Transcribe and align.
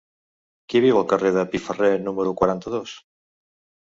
Qui 0.73 0.79
viu 0.85 0.95
al 1.01 1.03
carrer 1.11 1.31
de 1.35 1.43
Piferrer 1.51 1.89
número 2.05 2.33
quaranta-dos? 2.39 2.95